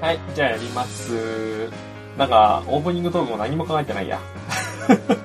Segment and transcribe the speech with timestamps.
[0.00, 1.68] はい、じゃあやります。
[2.16, 4.18] なんか、オープニングトークも何も考えてないや。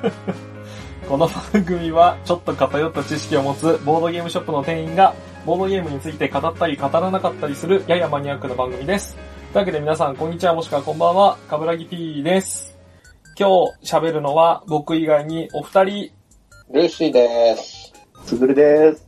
[1.08, 5.14] この番組は、ちょっと偏った知識を持つボードゲームショップの店員が、
[5.46, 9.16] ボードゲームについて語ったり語らなかったりする、ややマニアックな番組です。
[9.54, 12.78] というわけで皆さん、こんにちはもしくはこんばんは、かぶらぎ P です。
[13.40, 13.50] 今
[13.82, 16.12] 日喋るのは、僕以外にお二人、
[16.74, 17.75] ルーシーです。
[18.26, 19.08] つぐるです。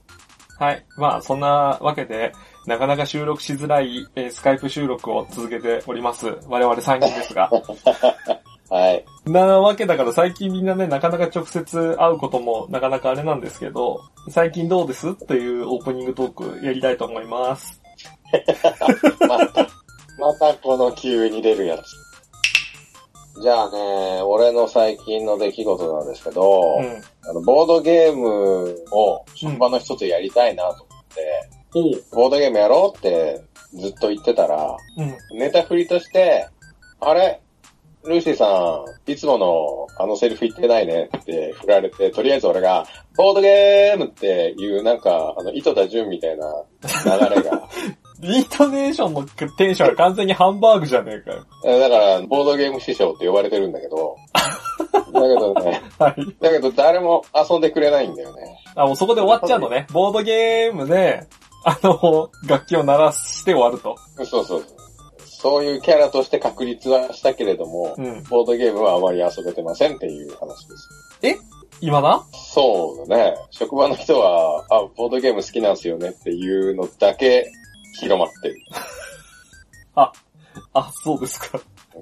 [0.59, 0.85] はい。
[0.97, 2.31] まあ、そんなわけで、
[2.65, 6.27] なかなか収録しづらい、えースカイプ収録を続けております。
[6.47, 7.49] 我々3人ですが。
[8.69, 9.05] はい。
[9.25, 15.09] なわけだから最近みんなね、なかなか直接会うこともなかなかあれなんですけど、最近どうです？
[15.09, 17.81] っていうオープニングトークやりたいと思います。
[19.27, 19.67] また、
[20.19, 22.06] またこの急に出るやつ。
[23.41, 27.29] じゃあね、俺の最近の出来事なんですけど、うん。
[27.29, 32.03] あのボードゲームを職場の人とやりたいなと思って、おう。
[32.11, 33.43] ボードゲームやろうって
[33.73, 35.37] ずっと言ってたら、うん。
[35.37, 36.47] ネタ振りとして、
[36.99, 37.41] あれ？
[38.05, 47.67] ルーシーさん、いつものあのセリフ言ってないねって振られて、とりあえず俺が、ボードゲームっていうなんか、あの、糸田純みたいな流れが、
[48.21, 49.23] イントネーションの
[49.57, 51.45] テンションが完全にハンバーグじゃねえかよ。
[51.65, 54.15] えだから、ボードゲーム師匠って呼ばれてるんだけど、
[55.13, 56.15] だけどね、はい。
[56.41, 58.57] だけど誰も遊んでくれないんだよね。
[58.75, 59.87] あ、もうそこで終わっちゃうのね。
[59.93, 61.23] ボードゲームで、
[61.63, 63.95] あの、楽器を鳴らして終わると。
[64.25, 64.65] そうそう。
[65.19, 68.23] そういうキャラとして確立はしたけれども、うん。
[68.23, 70.89] ボードゲームはあまり遊べてませんっていう話です。
[71.79, 73.35] 今なそうだね。
[73.51, 77.51] 職場の人は、あ、ボードゲーム好きなんですよねっていうのだけ
[77.99, 78.57] 広まってる。
[80.73, 81.59] あ、そうですか。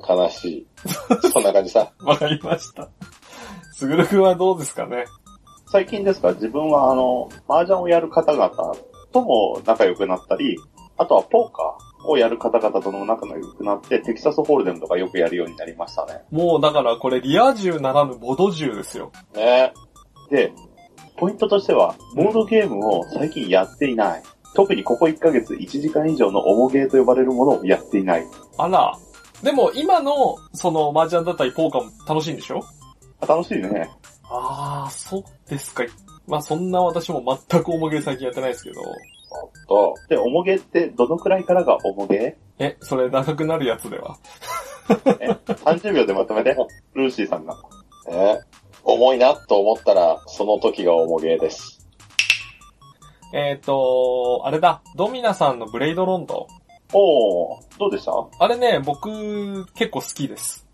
[0.07, 0.67] 悲しい。
[1.31, 1.91] そんな感じさ。
[2.03, 2.89] わかりました。
[3.73, 5.05] すぐるくんはどうですかね
[5.67, 6.31] 最近ですか？
[6.33, 8.49] 自分はあの、麻雀をやる方々
[9.11, 10.57] とも仲良くなったり、
[10.97, 16.21] あとはポーカーをやる方々とも仲良くなって、テキサスホールデムとかよくやるようになりましたね。
[16.31, 19.11] もうだからこれリア充ならぬボド充ですよ。
[19.33, 19.73] ね。
[20.29, 20.53] で、
[21.17, 24.23] ポイントとしては、ボードゲームを最近やっていない。
[24.55, 28.25] 特にここ1ヶ月1時間以上の重ゲーと呼ばれるものをやっていない。
[28.57, 28.97] あら。
[29.43, 32.61] でも今の、その麻雀だったりポーカーも楽しいんでしょ？
[33.21, 33.89] あ楽しいね。
[34.23, 35.83] あー、そうですか。
[36.27, 38.81] まあそんな私も全く重げ最近やってないですけど。
[39.67, 44.17] と、で、重ゲーってどのくらいからが重ゲえ、それ長くなるやつでは？
[44.87, 46.55] ーえ ?30 秒でまとめて、
[46.95, 47.55] ルーシーさんが。
[48.07, 48.39] ね。
[48.83, 51.74] 重いなと思ったら、その時が重げです。
[53.33, 56.47] えっ、ー、と、あれだ、ドミナさんのブレイドロンド。
[56.93, 58.11] おー、どうでした？
[58.39, 60.65] あれね、僕結構好きです。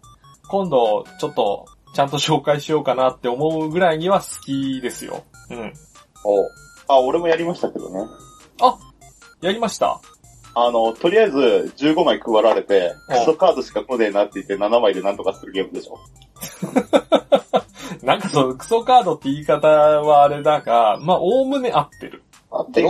[0.50, 5.24] 今度、ちょっと、ちゃんと紹介しようかなって思うぐらいには好きですよ。
[5.50, 5.74] うん。
[6.24, 6.46] お
[6.94, 8.08] あ、俺もやりましたけどね。
[9.42, 10.00] やりました？
[10.54, 11.38] あの、とりあえず
[11.78, 15.98] 15枚配られて、うんクソカードしか来ねえなって言って7枚でなんとかするゲームでしょ。
[18.06, 22.24] なんかそのクソカードって言い方はあれだが、まあ、おおむね合ってる。
[22.52, 22.84] あって。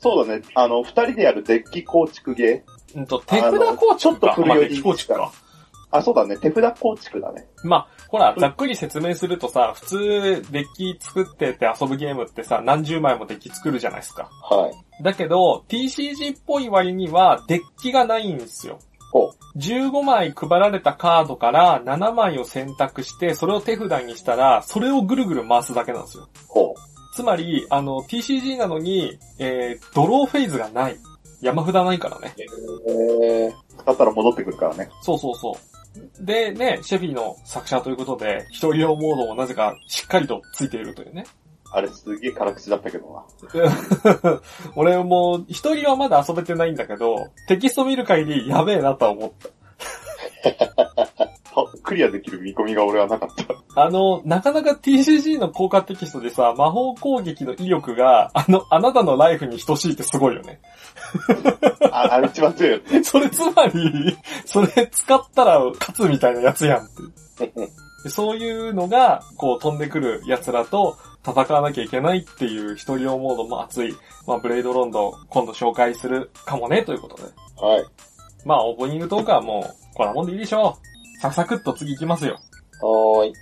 [0.00, 0.42] そうだね。
[0.54, 2.98] あの、二人でやるデッキ構築ゲー。
[2.98, 3.96] うんと、手札構築か。
[3.96, 5.32] ちょっと古いデッキ構築か。
[5.90, 6.36] あ、そうだね。
[6.36, 7.46] 手札構築だね。
[7.64, 9.98] まあ、ほら、ざっくり説明するとさ、普通、
[10.52, 14.28] デッキ作ってって遊ぶゲームってさ、何十枚もデッキ作るじゃないですか。
[14.42, 15.02] はい。
[15.02, 18.78] だけど、TCG っぽい割には、デッキがないんですよ。
[19.10, 26.28] ほ15枚配られたカードから7枚を選択して、それを手札にしたら、それをぐるぐる回すだけなんですよ。
[26.46, 26.67] ほ
[27.18, 30.96] つまり、あの、TCG なのに、えー、ドローフェーズがない。
[31.40, 32.32] 山札ないからね。
[32.86, 32.92] う。
[32.92, 34.88] えー、使ったら戻ってくるからね。
[35.02, 35.58] そうそうそ
[36.22, 36.24] う。
[36.24, 41.24] でね、シェフィの作者ということで、一人用モードもなぜかしっかりとついているというね。
[41.72, 44.40] あれすげえ辛口だったけどな。
[44.76, 49.32] 俺も、一人はまだ遊べてないんだけど、テキスト見る限りやべえなとは思っ
[50.94, 51.07] た。
[51.88, 53.82] たクリアできる見込みが俺はなかった。
[53.82, 60.60] あの、なかなか TCG の効果テキストでさ、魔法攻撃の威力が、あの、あなたのライフに等しいってすごいよね。
[61.90, 63.02] あ、あれ一番強いよね。
[63.04, 66.88] それつまり、それ使ったら勝つみたいなやつやんっ
[67.38, 67.50] て
[68.10, 70.96] そういうのが、こう飛んでくる奴らと
[71.26, 73.94] 戦わなきゃいけないっていう一人用モードも熱い、
[74.26, 77.22] まあブレイドロンド今度紹介するかもねということで。
[77.56, 77.84] はい。
[78.44, 80.87] まあオープニングトークはもう、こんなもんでいいでしょう。
[81.20, 82.38] サクサクっと次行きますよ。
[82.80, 83.32] はーい。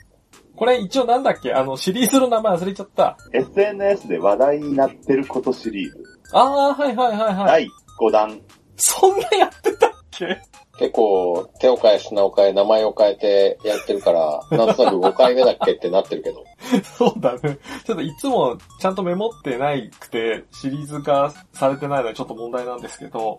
[0.57, 1.53] これ一応なんだっけ？
[1.53, 3.17] あの、シリーズの名前忘れちゃった。
[3.33, 6.03] SNS で話題になってることシリーズ。
[6.33, 7.47] あー、はいはいはいはい。
[7.47, 7.69] 第
[8.09, 8.41] 5弾。
[8.77, 10.41] そんなやってたっけ？
[10.79, 16.45] 結構手を変え品を変え名前を変えてやってるから、なんとなく5回目だっけってなってるけど。
[16.85, 17.59] そうだね。
[17.87, 23.39] ちょっといつもちゃんとメモってないくて、シリーズ化されてないのはちょっと問題なんですけど、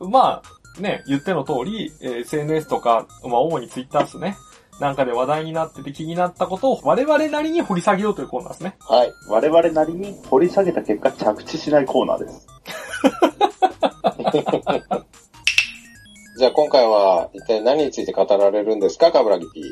[0.00, 4.36] まあ、ね、言っての通り、えー SNS とか、まあ主に Twitter ですね。
[4.80, 8.76] なんかで話題になってて気になったことを我々なりに掘り下げようというコーナーですね。
[8.80, 9.12] はい。
[9.28, 12.46] 我々なりに掘り下げた結果着地しないコーナーです。
[16.38, 19.64] じゃあ今回は一体何について語られるんですか、カブラギピー。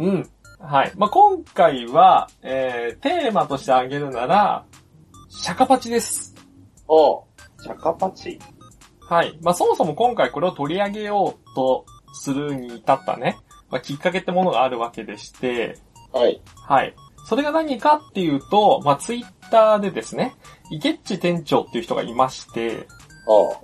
[0.00, 0.28] うん。
[0.58, 0.92] はい。
[0.96, 4.64] まあ、今回は、えー、テーマとして挙げるなら、
[5.28, 6.34] シャカパチです。
[6.88, 7.22] おう
[7.62, 8.40] チャカパチ。
[9.08, 9.38] はい。
[9.42, 13.38] まあ、そもそも今回これを取り上げようとするに至ったね、
[13.70, 15.78] まあ、きっかけってものがあるわけでして、
[16.12, 16.40] はい。
[16.56, 16.94] はい。
[17.24, 20.34] それが何かっていうと、まあ、ツイッターでですね、
[20.70, 22.86] 池っち店長っていう人がいまして、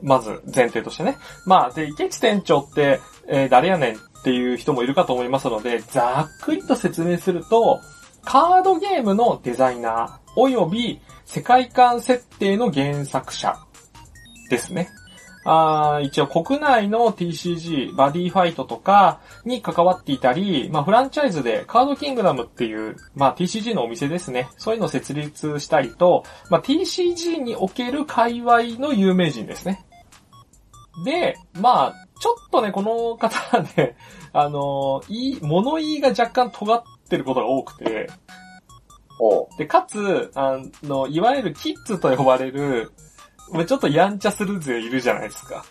[0.02, 1.16] まず前提としてね。
[1.46, 7.80] まあ、で、池っち店長って、えー誰やねんっていう人もいるかと思いますので、ざっくりと説明すると、
[8.22, 13.54] カードゲームのデザイナー、および世界観設定の原作者
[14.50, 14.88] ですね。
[15.44, 24.48] あー一応国内の TCG、バディファイトとかに関わっていたり、まあフランチャイズでカードキングダムっていう、まあ TCG のお店ですね。
[24.56, 29.84] そういうのを設立したりと、まあ TCG における界隈の有名人ですね。
[31.04, 33.96] で、まあ、ちょっとね、この方はね、
[34.32, 38.08] あのいい、物言いが若干尖ってることが多くて、
[39.58, 43.03] で、かつ、あの、いわゆるキッズと呼ばれる、まあ
[43.66, 45.64] ちょっとやんちゃする勢いるじゃないですか。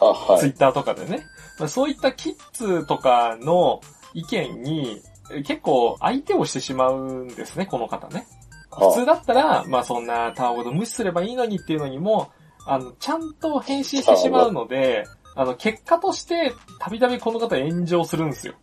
[0.00, 0.40] あ、はい。
[0.40, 1.24] ツイッターとかでね。
[1.58, 3.80] まあ、そういったキッズとかの
[4.14, 8.26] 意見に、え結構相手をしてしまうんですね、この方ね。
[8.70, 12.30] 普通だったら、まあそんなタワゴで無視すればいいのにっていうのにも、
[12.66, 15.04] あの、ちゃんと返信してしまうので、
[15.34, 18.54] あの、結果として、たびたびこの方炎上するんですよ。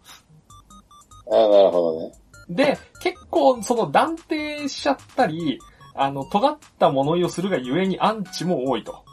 [1.31, 2.11] あなるほどね。
[2.49, 5.59] で、結構その断定しちゃったり、
[6.01, 9.03] あの、尖った物言いをするがゆえにアンチも多いと。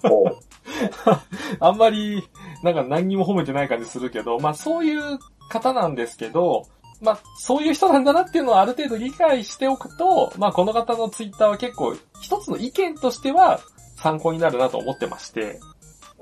[1.60, 2.22] あんまり、
[2.62, 5.18] なんか何にも褒めてない感じするけど、まあそういう
[5.48, 6.66] 方なんですけど、
[7.00, 13.60] まあそういう人なんだなっていうのをある程度理解しておくと、まあこの方のツイッターは結構一つの意見としては
[13.96, 15.60] 参考になるなと思ってまして、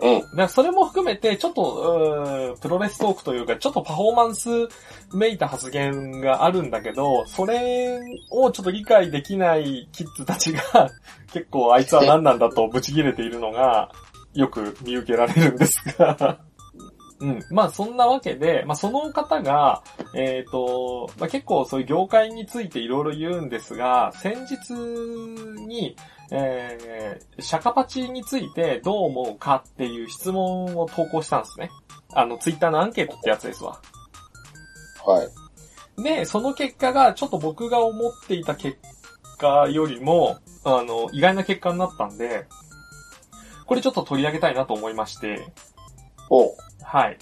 [0.00, 0.36] うん。
[0.36, 4.48] だそれも含めて、ちょっと、プロレストークというか、ちょっとパフォーマンス
[5.12, 8.00] めいた発言があるんだけど、それ
[8.30, 10.90] をちょっと理解できないキッズたちが、
[11.32, 13.90] 結構あいつは何なんだとブチ切れているのが、
[14.34, 16.40] よく見受けられるんですが、
[17.20, 17.40] うん。
[17.50, 19.82] まあそんなわけで、まあその方が、
[20.14, 24.72] えっ、と、まあ結構そういう業界についていろいろ言うんですが、先日
[25.66, 25.96] に、
[26.30, 31.70] えー、シャカパチについてどう思うかっていう質問を投稿したんですね。
[32.12, 33.80] あの、ツイッターのアンケートってやつですわ。
[35.06, 36.02] はい。
[36.02, 38.78] で、その結果がちょっと僕が思っていた結
[39.38, 42.46] 果よりも、あの、意外な結果になったんで、
[43.66, 45.46] これちょっと取り上げたいなと思いまして、
[46.30, 47.18] おうはい。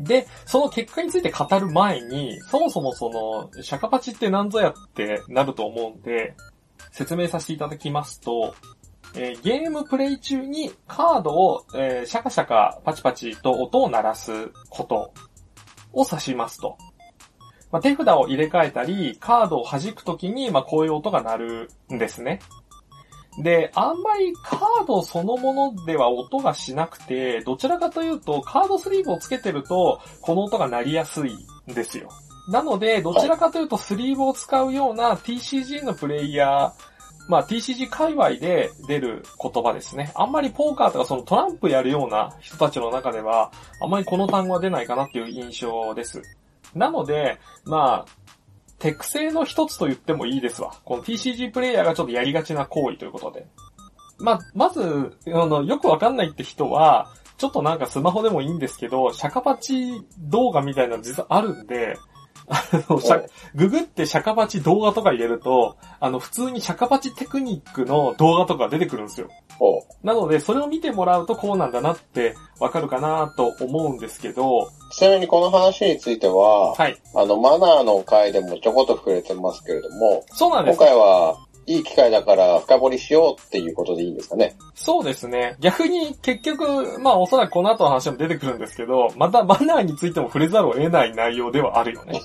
[0.00, 6.34] で、その結果について語る前に、そもそもその、シャカパチって何ぞやってなると思うんで、
[6.92, 8.54] 説明させていただきますと、
[9.14, 15.12] えーゲームプレイ中にカードを、えーシャカシャカパチパチと音を鳴らすこと
[15.92, 16.76] を指しますと。
[17.70, 22.40] まあ、手札を入れ替えたり、カードを弾くときに、まあ、こういう音が鳴るんですね。
[23.38, 31.32] で、あんまりカードそのものでは音がしなくて、どちらかというと、カードスリーブをつけてると、この音が鳴りやすい
[31.70, 32.10] んですよ。
[32.50, 36.72] なので、どちらかというと、スリーブを使うような TCG のプレイヤー、
[37.28, 40.12] まあ TCG 界隈で出る言葉ですね。
[40.14, 46.22] あんまりポーカーとかそのトランプやるような人たちの中では、あんまりこの単語は出ないかなっていう印象です。
[46.74, 48.22] なので、まあ、
[48.78, 50.74] テク性の一つと言ってもいいですわ。
[50.84, 53.46] この TCG プレイヤーがちょっとやりがちな行為ということで。
[54.18, 61.96] まあ、まず、あの、よくわかんないって人は、ちょっとなんかスマホでもいいんですけど、シャカパチ動画みたいなの実はあるんで、
[62.52, 69.28] あの、シャググってシャカパチ動画とか入れると、あの、普通にシャカパチテクニックの動画とか出てくるんですよ。
[70.02, 76.96] なので、それを見てもらうとこうなんだなってわかるかなと思うんですけど、ちなみにこの話については、はい。
[77.14, 80.78] あの、マナーの回でもちょこっと触れてますけれども、今そうなんです。
[80.78, 84.56] 回はいい機会だから深掘りしようっていうことでいいんですかね。
[84.74, 85.56] そうですね。
[85.60, 92.20] 逆に結局、まあおそらくこの後の話も出てくるんですけど、またマナーについても触れざるを得ない内容ではあるよね。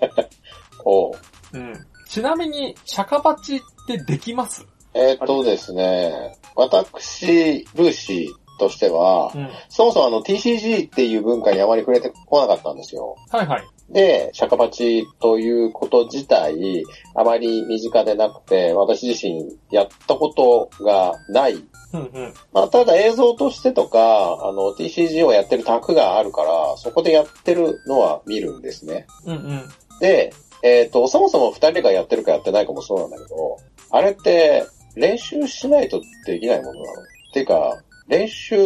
[0.84, 1.14] おう
[1.54, 1.72] うん。
[2.08, 4.66] ちなみに、シャカパチってできます？
[4.94, 9.50] えーっとですね、私、ルーシーとしては、うん。
[9.68, 13.16] そもそもあの TCG っていう文化にあまり触れてこなかったんですよ。
[13.30, 13.64] はいはい。
[13.90, 21.54] で、シャカパチということ自体、あまり身近でなくて、私自身やったことがない。
[21.92, 22.34] うんうん。
[22.52, 23.98] まあ、ただ映像としてとか、
[24.42, 29.06] あの TCG をやってる卓があるから、そこでやってるのは見るんですね。
[29.24, 29.68] うんうん。
[30.00, 33.58] で、えっ、と、そもそも二人がやってるかやってないかもそうなんだけど、
[33.90, 34.66] あれって
[34.96, 37.02] 練習しないとできないものなの？
[37.02, 38.56] っていうか、練習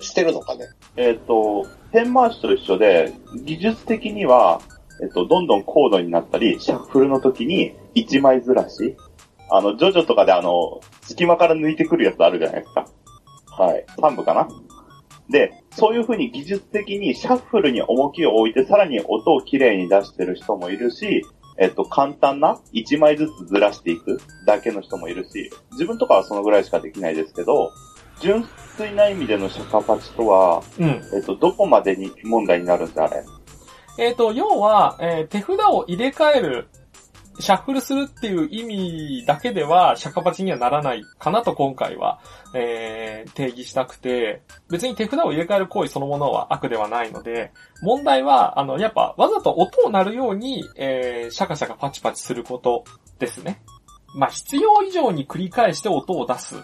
[0.00, 0.66] してるのかね？
[0.96, 3.12] えっ、と、ペン回しと一緒で、
[3.44, 4.60] 技術的には、
[5.02, 8.96] えっ、と、どんどん高度になったり、シャッフルの時に1枚ずらし、
[9.50, 12.86] あの、ジョジョとかであの、隙間から抜いてくるやつあるじゃないですか。
[13.46, 13.84] はい。
[13.98, 14.48] 3部かな
[15.28, 21.24] で、そういう風に技術的にシャッフルに重きを置いて、さらに音をきれいに出してる人もいるし、
[21.58, 27.70] えっと、簡単な1枚ずつずらしていくだけの人もいるし、自分とかはそのぐらいしかできないですけど、
[28.20, 30.88] 純粋な意味でのシャカパチとは、うん。
[31.14, 33.24] えっと、どこまでに問題になるんだ、あれ？
[33.98, 36.68] えっ、と、要は、えー手札を入れ替える、
[37.38, 42.20] シャッフルするっていう意味だけでは、シャカパチにはならないかなと今回は、
[42.54, 47.52] えー定義したくて、別に手札を入れ替える行為そのものは悪ではないので、
[47.82, 52.84] 問題は、あの、やっぱ、わざと音を鳴るように、えーシャカシャカパチパチすること
[53.18, 53.62] ですね。
[54.14, 56.56] まあ、必要以上に繰り返して音を出す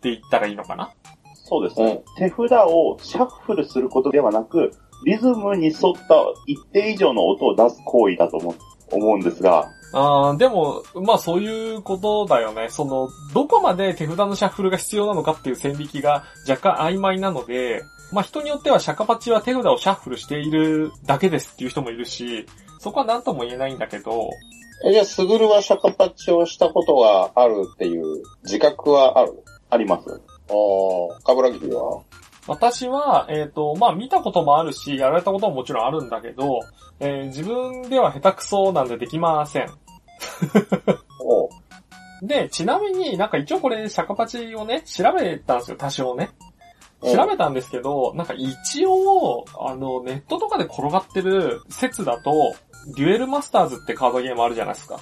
[0.00, 0.90] って言ったらいいのかな？
[1.34, 2.02] そうですね。
[2.06, 2.14] うん。
[2.16, 4.70] 手札をシャッフルすることではなく、
[5.04, 5.76] リズムに沿っ
[6.08, 6.14] た
[6.46, 8.54] 一定以上の音を出す行為だと思う
[8.92, 12.68] 思うんですが、あーでも、まあそういうことだよね。
[12.70, 22.46] その、どこまで手札のシャッフルが必要なのかっていう線引きが若干曖昧なので、まあ人によってはシャカパチは手札をシャッフルしているだけですっていう人もいるし、
[22.78, 24.30] そこは何とも言えないんだけど、
[24.86, 29.32] えじゃあ、スグルはシャカパチをしたことがあるっていう自覚はある？
[29.70, 30.08] あります。
[30.08, 32.02] のああ、カブラギリは？
[32.46, 36.60] 私は、えっ、と、まあ見たこともあるし、やられたことももちろんあるんだけど、
[36.98, 39.70] えー自分では下手くそなんでできません。
[42.26, 46.30] で、ちなみになんか一応これ、シャカパチをね、調べたんですよ、多少ね。
[46.42, 46.50] うん
[47.02, 52.54] 調べたんですけど、なんか一応、あの、ネットとかで転がってる説だと、
[52.94, 55.00] デュエルマスターズってカードゲームあるじゃないですか。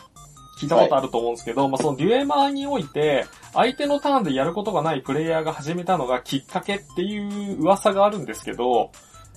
[0.59, 7.19] 聞いたことあると思うんですけど、まあそのデュエマーにおいて、相手のターンでやることがないプレイヤーが始めたのがきっかけってい
[7.55, 8.91] う噂があるんですけど、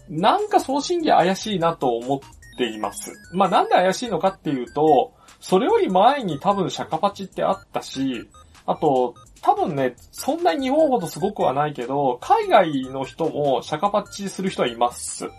[0.09, 2.19] なんか送信機怪しいなと思っ
[2.57, 3.11] ています。
[3.33, 8.27] まあなんで怪しいのかっていうと、それより前に多分シャカパチってあったし、
[8.65, 15.29] あと、多分ね、そんなに日本ほどすごくはないけど、海外の人もシャカパチする人はいます。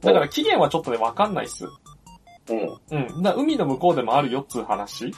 [0.00, 1.66] だから期限はちょっとね、わかんないっす。
[2.48, 2.58] うん。
[2.90, 3.22] うん。
[3.22, 5.12] だから海の向こうでもあるよっつう話。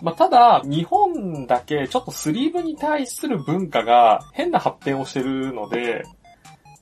[0.00, 6.02] まあ、ただ、日本だけちょっとスリーブに対する文化が変な発展をしてるので、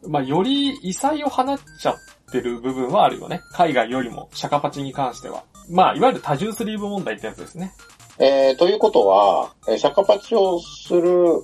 [0.06, 1.96] まあ、より異彩を放っちゃっ
[2.32, 3.42] てる部分はあるよね。
[3.52, 5.44] 海外よりも、シャカパチに関しては。
[5.68, 7.72] まあ、いわゆる多重スリーブ問題ってやつですね。
[8.18, 11.42] えー、ということは、シャカパチをする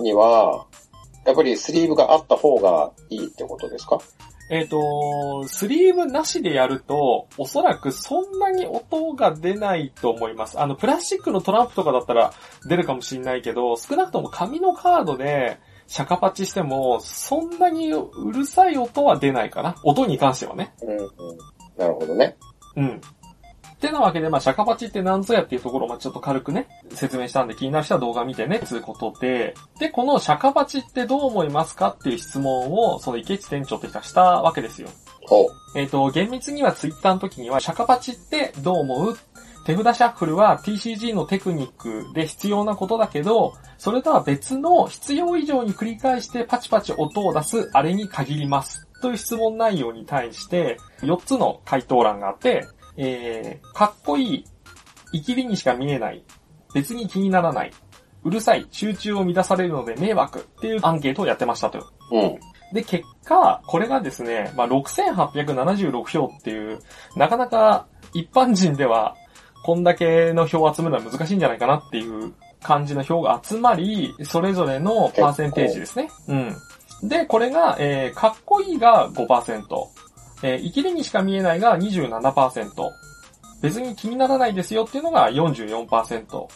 [0.00, 0.66] には、
[1.24, 3.98] やっぱりスリーブがあった方がいいってことですか？
[4.50, 10.60] えっ、と、スリーブなしでやると、おそらくそんなに音が出ないと思います。
[10.60, 12.32] あの、プラスチックのトランプとかだったら
[12.68, 19.76] 出るかもしれないけど、少なくとも紙のカードで、シャカパチしても、そんなにうるさい音は出ないかな。
[19.84, 20.74] 音に関してはね。
[20.82, 21.08] うん、うん。
[21.76, 22.36] なるほどね。
[22.76, 23.00] うん。
[23.84, 34.88] ってなわけで、まあ、シャカパチって何ぞやっていうところを、まあ、ちょっと軽くね、説明したんで気になる人は動画見てね、つうことで、で、このシャカパチってどう思いますかっていう質問を、その池内店長って人はしたわけですよ。
[35.26, 35.78] ほう。
[35.78, 39.18] えっ、と、厳密にはツイッターの時には、シャカパチってどう思う
[39.66, 48.86] 手札シャッフルは TCG のテクニックで必要なことだけど、それとは別の必要以上に繰り返してパチパチ音を出すあれに限ります。
[49.00, 54.44] という質問内容に対して、4つの回答欄があって、えー、かっこいい、
[55.12, 56.22] 生きりにしか見えない、
[56.74, 57.72] 別に気にならない、
[58.24, 61.86] うるさい、集中を乱されるので迷惑っていうアンケートをやってましたと。
[62.10, 62.38] うん。
[62.72, 66.80] で、結果、これがですね、まあ、6876票っていう、
[67.16, 69.14] なかなか一般人では、
[69.64, 76.08] こんだけの票を集めるのは難しいんじゃないかなっていう感じの票が集まり、それぞれのパーセンテージですね。
[76.28, 77.08] うん。
[77.08, 79.93] で、これが、えー、かっこいいが5%、
[80.44, 82.90] えー、生きりにしか見えないが27%、
[83.62, 86.46] 別に気にならないですよっていうのが44%、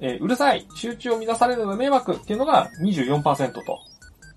[0.00, 3.80] えーうるさい、集中を乱されるので迷惑っていうのが24%と。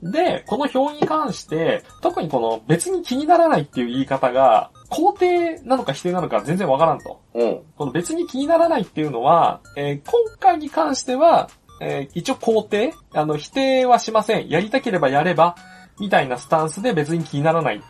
[0.01, 7.21] で、この表に関して、特にこの別に気にならないっていう言い方が、肯定なのか否定なのか全然わからんと。
[7.35, 7.61] うん。
[7.77, 14.49] この別に気にならないっていうのは、えー今回に関しては、えー一応肯定あの、否定はしません。
[14.49, 15.55] やりたければやれば、
[15.99, 17.81] みたいなスタンスで別に気にならない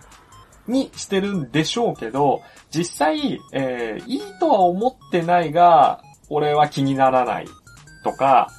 [0.67, 2.41] にしてるんでしょうけど、
[2.71, 7.47] 実際、えー、いいとは思ってないが、俺は気にならない
[8.03, 8.49] とか、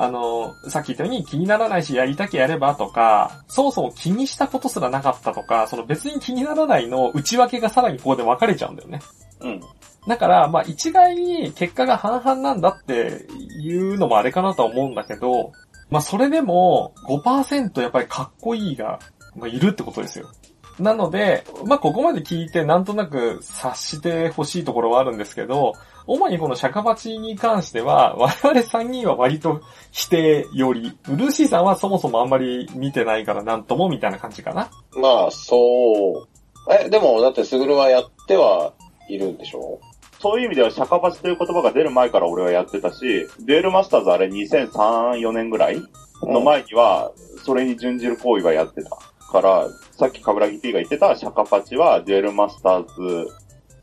[0.00, 9.00] あの、さっき言ったように気にならないしやりたきゃやればとか、そもそも気にしたことすらなかったとか、その別に気にならないの内訳がさらにここで分かれちゃうんだよね。
[9.40, 9.60] うん。
[10.06, 13.26] だから、まあ一概に結果が半々なんだって
[13.60, 15.52] いうのもあれかなとは思うんだけど、
[15.90, 19.00] まあそれでも5%やっぱりかっこいいが、
[19.36, 20.30] まあ、いるってことですよ。
[20.78, 25.74] なので、まあここまで聞いてなんとなく察してほしいところはあるんですけど、
[26.06, 34.70] 主にこのシャカパチに関しては、我々3人は割と否定より、ルーシーさんはそもそもあんまり見てないからなんともみたいな感じかな。
[34.96, 36.28] まあ、そう。
[36.70, 38.72] え、でも、だって、スグルはやっては
[39.08, 39.80] いるんでしょ？
[40.20, 45.82] そういう意味では、シャカパチという言葉が出る前から俺はやってたし、デュエルマスターズあれ2003、4年ぐらい
[46.22, 47.12] の前には、
[47.44, 48.98] それに準じる行為はやってた。
[49.28, 53.30] から、さっきカブラギ P が言ってたシャカパチはデュエルマスターズ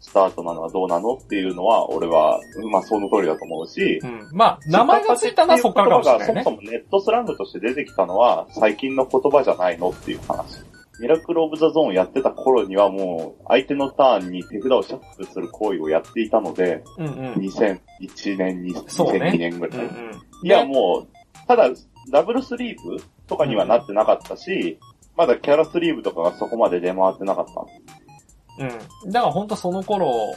[0.06, 2.40] スタートなのはどうなのっていうのは、俺は、
[2.72, 4.30] まあその通りだと思うし、うん。
[4.32, 6.52] まあ、名前がついたのはそっからかもしれないねそ。
[6.52, 10.62] もそもネットスラングとして出てきたのは最近の言葉じゃないのっていう話。
[11.00, 17.34] ミラクルオブザゾーンやってた頃にはもう相手のターンに手札をシャッフルする行為をやっていたので、うんうん。
[17.34, 19.80] 2001年に、そうね2002年ぐらい。
[19.80, 20.48] うんうん。
[20.48, 21.70] いやもう、ただ
[22.12, 24.80] ダブルスリーブとかにはなってなかったし、
[25.16, 28.64] まだキャラスリーブとかがそこまで出回ってなかった。
[28.64, 29.12] うん。
[29.12, 30.36] だからほんとその頃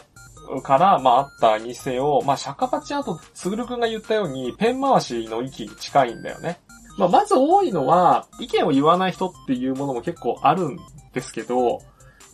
[0.62, 6.58] から、まああったにせよ、まあシャカパチあと、すぐるくんが言ったように、ペン回しの域に近いんだよね。
[6.97, 10.78] まあまず多いのは、意見を言わない人っていうものも結構あるん
[11.12, 11.80] ですけど、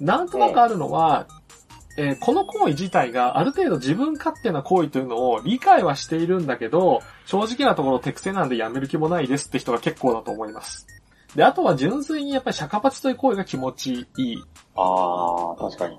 [0.01, 10.89] なんとなくあるのは、えーこの行為自体がある程度自分勝手な行為というのを理解はしているんだけど、正直なところ手癖なんでやめる気もないですって人が結構だと思います。
[11.35, 14.45] で、あとは純粋にやっぱりシャカパチという行為が気持ちいい。
[14.77, 15.97] あー、確かに。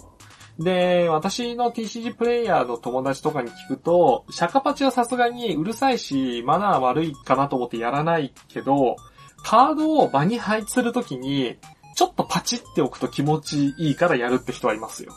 [0.60, 8.96] で、私の TCG プレイヤーの友達とかに聞くと、シャカパチはさすがにうるさいし、マナー悪いかなと思ってやらないけど、
[9.44, 11.58] カードを場に配置するときに、
[11.96, 15.14] ちょっとパチっておくと気持ちいいからやるって人はいますよ。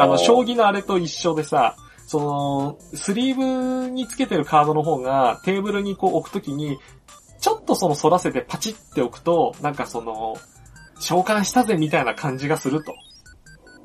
[0.00, 6.78] あの、将棋のあれと一緒でさ、その、スリーブにつけてるカードの方がテーブルにこう置くときに、
[7.46, 10.36] ちょっとその反らせてパチって置くと、なんかその、
[10.98, 12.92] 召喚したぜみたいな感じがすると。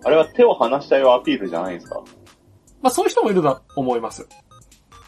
[0.03, 2.01] あれは手を離したよアピールじゃないですか？
[2.81, 4.27] まあそういう人もいると思います。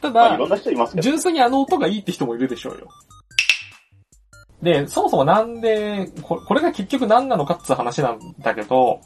[0.01, 1.01] ただまあいろん、な人いますけど。
[1.01, 2.89] 純粋にあの音がいいって人もいるでしょうよ。
[4.61, 9.01] で、そもそもなんで、ここれが結局何なのかっていう話なんだけど、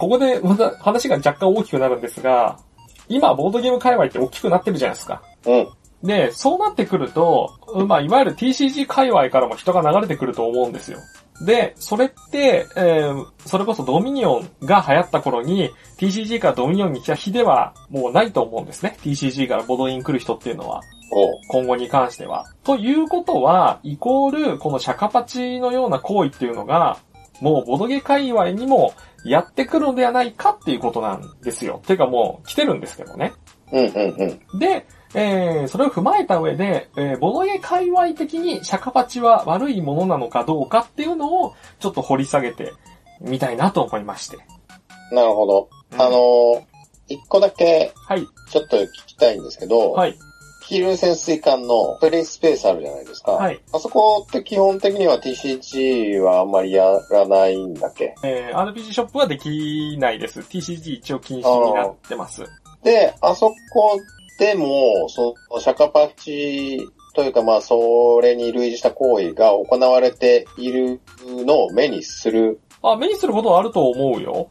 [0.00, 2.58] ここでまた話が若干大きくなるんですが、
[3.08, 5.22] 今、ボードゲーム界隈って大きくなってるじゃないですか。
[5.46, 5.68] うん。
[6.02, 7.52] で、そうなってくると、
[7.86, 10.98] まあ、いわゆる TCG 界隈からも人が流れてくると思うんですよ。
[11.44, 18.96] で、それって、えーそれこそドミニオンが流行った頃に、TCG からドミニオンに来た日ではもうないと思うんですね。
[19.02, 20.80] TCG からボードイン来る人っていうのは。
[21.48, 22.46] 今後に関しては。
[22.64, 26.98] ということは、イコール、このシャカパチのような行為っていうのが、
[27.40, 31.82] もうボドゲ界隈にもやってくるのではないかっていうことなんですよ。
[31.86, 33.32] てかもう来てるんですけどね。
[33.72, 34.58] うんうんうん。
[34.58, 42.72] で、えー、それを踏まえた上で、えー、ボドゲ界隈的にシャカパチは悪いものなのかどうかっていうのをちょっと掘り下げて
[43.20, 44.38] みたいなと思いまして。
[45.10, 45.68] なるほど。
[45.92, 46.62] うんあのー、
[47.08, 50.16] 一個だけはい、ちょっと聞きたいんですけど、はい、
[50.66, 53.32] ヒール潜水艦のプレイスペースあるじゃないですか。
[53.32, 53.60] はい。
[53.72, 58.14] あそこって基本的には TCG はあんまりやらないんだっけ？
[58.24, 60.40] えー、RPG ショップはできないです。
[60.40, 62.44] TCG 一応禁止になってます。
[62.82, 64.00] で、あそこ
[64.38, 72.60] でも、その、シャカパチというかまあ、それに類似した行為が行われているのを目にする。
[72.82, 74.48] あ、目にすることはあると思うよ。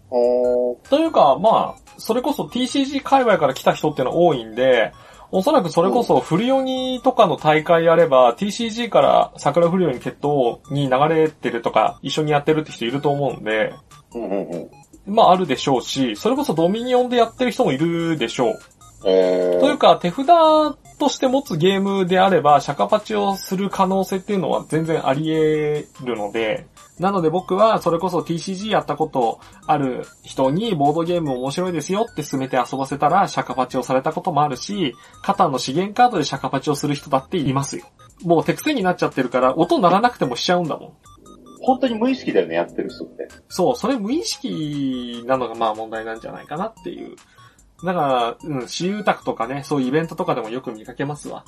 [0.90, 4.94] というか、まあ、それこそ TCG 界隈から来た人っていうのは多いんで、
[5.34, 13.74] おそらくそれこそフリオニとかの大会やれば、TCG から桜フリオニ決闘に流れてるとか、一緒にやってるって人いると思うんで、
[14.14, 14.70] うんうんうん。
[15.06, 18.60] まああるでしょうし、それこそドミニオンでやってる人もいるでしょう。
[19.04, 20.28] えー、というか、手札
[21.00, 25.24] として持つゲームであれば、シャカパチをする可能性っていうのは全然あり
[25.96, 26.68] 得るので、
[27.00, 37.86] なので僕はそれこそ TCG やったことある人にボードゲーム面白いですよって勧めて遊ばせたらシャカパチをされたこともあるし、カタンの資源カードでシャカパチをする人だっていますよ。
[38.24, 40.94] もう手癖になっちゃってるから音鳴らなくてもしちゃうんだもん。
[41.64, 43.28] 本当に無意識だよね、やってる人って。
[43.50, 47.16] そう、それ無意識なのがまあ問題なんじゃないかなっていう。
[47.84, 51.44] だから、うん、私有宅とかね、そういうイベントとかでもよく見かけますわ。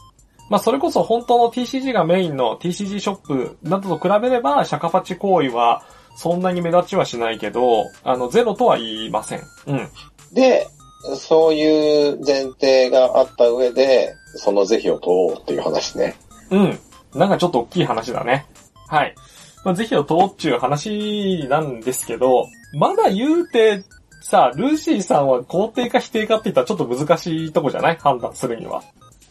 [0.49, 5.83] まあそれこそ本当の TCG がメインの TCG ショップなどと比べれば、シャカパチ行為は
[6.15, 9.41] そんなに目立ちはしないけど、あの、ゼロとは言いません。
[9.67, 9.89] うん。
[10.33, 10.67] で、
[11.15, 16.15] そういう前提があった上で、その是非を問おうっていう話ね。
[16.49, 16.79] うん。
[17.13, 18.45] なんかちょっと大きい話だね。
[18.87, 19.15] はい。
[19.63, 23.83] まあ、ぜひを問おうっていう話なんですけど、まだ言うて、
[24.23, 27.97] さあ、ルーシーさんは肯定か否定かって言ったらちょっと難しいとこじゃない？
[27.97, 28.81] 判断するには。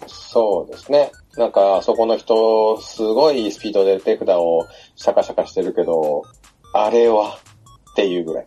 [0.06, 1.10] そうですね。
[1.36, 6.24] なんか、そこの人、すごいスピードで手札をシャカシャカしてるけど、
[6.74, 7.38] あれは
[7.90, 8.46] っていうぐらい。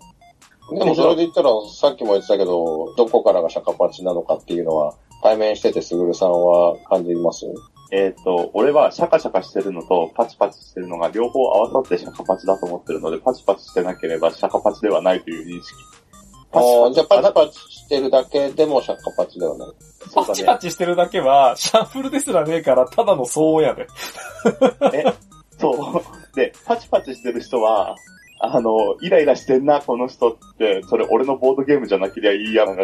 [0.78, 7.48] でもそれで言ったら、さっきも言ってたけど、どこからがシャカパチなのかっていうのは、対面しててすぐるさんは感じます？
[7.92, 15.74] えっ、と、俺はシャカシャカしてるのとパチパチしてるのが両方合わさってシャカパチだと思ってるので、パチパチしてなければシャカパチではないという認識。
[16.60, 19.70] ああ、じゃあパチパチしてるだけでもシャカパチではない。
[20.14, 23.88] パチパチしてるだけは、シャッフルですらねえから、ただの騒音やで。
[24.94, 25.04] え、
[25.60, 26.02] そ
[26.34, 26.36] う。
[26.36, 27.96] で、パチパチしてる人は、
[28.40, 32.84] あの、イライラしてんな、この人って、それ俺のボードゲームじゃなけりゃいいや、なんか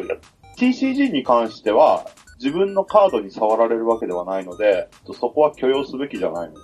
[0.58, 2.06] TCG に関しては、
[2.40, 6.56] 自分のカードに触られるわけではないので、そこは許容すべきじゃないの。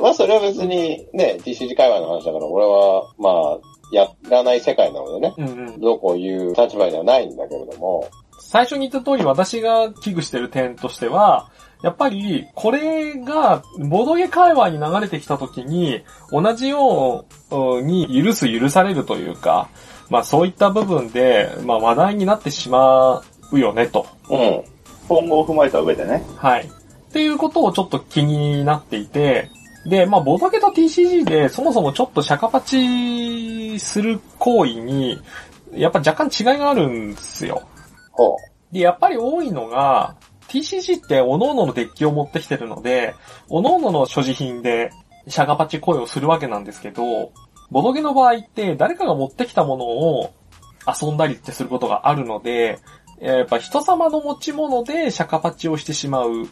[0.00, 3.58] まあそれは別にね、TCG 界隈の話だから、俺は、まあ、
[3.92, 5.80] やらない世界なのでね、うんうん。
[5.80, 11.50] どうこういう立場にはないんだけれども、最初に言った通り私が危惧してる点としては、
[11.82, 19.68] やっぱり、これが、ボドゲ界隈に流れてきた時に、同じように許す許されるというか、
[20.10, 23.22] まあそういった部分で、まあ話題になってしま
[23.52, 24.06] うよねと。
[24.28, 24.62] うん。
[25.08, 26.22] 今後を踏まえた上でね。
[26.36, 26.64] はい。
[26.64, 29.50] っていうことをちょっと気になっていて、
[29.86, 35.20] で、まあ、ボドゲと TCG で、そもそもちょっとシャカパチする行為に、
[35.72, 37.62] やっぱ若干違いがあるんですよ。
[38.12, 38.36] ほ
[38.72, 40.16] で、やっぱり多いのが、
[40.48, 43.14] TCG って各々のデッキを持ってきてるので、
[43.48, 44.90] 各々の所持品で
[45.28, 47.32] シャカパチ行為をするわけなんですけど、
[47.70, 50.34] ボドゲの場合って誰かが持ってきたものを
[50.86, 52.80] 遊んだりってすることがあるので、
[53.20, 56.48] やっぱ人様の持ち物でシャカパチをしてしまう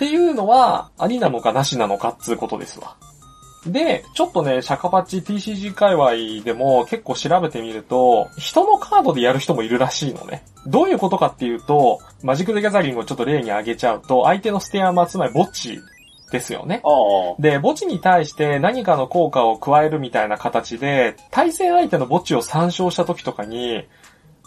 [0.00, 2.96] っていうのは、ありなのかなしなのかっつうことですわ。
[3.66, 10.42] で、ちょっとね、シャカパチ TCG 界隈でも結構調べてみると、人のカードでやる人もいるらしいのね。
[10.66, 15.78] どういうことかっていうと、マジック・デ・ギャザリングをちょっと例に挙げちゃうと、相手のステアマ、つまり墓地
[16.32, 16.82] ですよね。
[17.38, 23.84] で、墓地に対して何かの効果を加えるみたいな形で、対戦相手の墓地を参照した時とかに、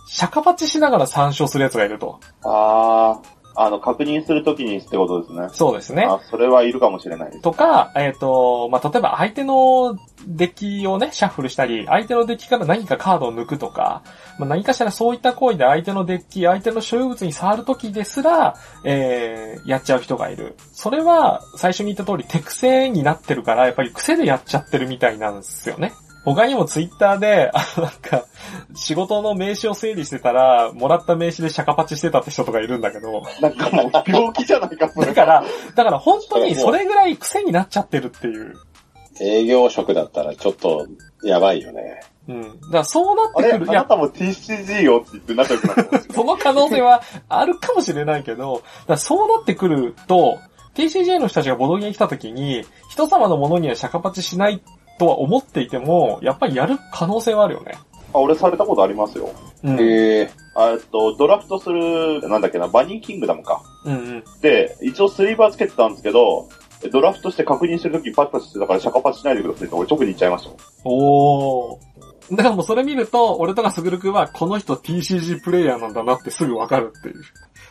[0.07, 2.19] シャカパチしながら参照する奴がいると。
[2.43, 5.47] ああ、あの、確認するときにってことですね。
[5.51, 6.05] そうですね。
[6.09, 7.41] あ、それはいるかもしれないです。
[7.41, 14.03] とか、えっ、と、まあ、例えば相手のデッキをね、シャッフルしたり、相手のデッキから何かカードを抜くとか、
[14.39, 20.55] まあ、何かしらそういった行為で相手のデッキ、相手の所有物に触るときですら、えー、やっちゃう人がいる。
[20.71, 25.93] それは、最初に言った通り手癖になってるから、やっぱり癖でやっちゃってるみたいなんですよね。
[26.25, 28.25] 他にもツイッターで、あの、なんか、
[28.75, 35.07] 仕事の名刺を整理してたら、もらった名刺でシャカパチしてたって人とかいるんだけど、なんかもう病気じゃないか、それ。
[35.07, 35.43] だから、
[35.75, 38.53] だから本当にそれぐらい癖になっちゃってるっていう。
[38.53, 38.53] う。
[39.21, 40.87] 営業職だったらちょっと、
[41.23, 42.01] やばいよね。
[42.27, 42.41] うん。
[42.41, 43.65] だからそうなってくる。
[43.65, 50.39] いや、なたも TCG よって言って仲良くなってますその可能性はあるかもしれないけど、だそうなってくると、
[50.75, 54.61] TCJ の人たちがボドゲに来た時に、人様のものにはシャカパチしない
[54.99, 57.73] とは思っていても、やっぱりやる可能性はあるよね。
[58.13, 59.31] あ、俺されたことありますよ。
[59.63, 59.79] うん。
[59.79, 60.31] へえ。
[60.55, 63.61] あえっと、ドラフトする、なんだっけな、バニーキングダムか。
[63.85, 64.23] うんうん。
[64.41, 66.47] で、一応スリーバーつけてたんですけど、
[66.91, 70.55] ドラフトして確認してるときパチパチしてたからシャカパチしないでくださいって俺直に言っちゃいましたよ。
[70.83, 72.35] おー。
[72.35, 77.23] だからもうそれ見ると、俺とかすぐるくんは、この人 TCG プレイヤーなんだなってすぐわかるっていう。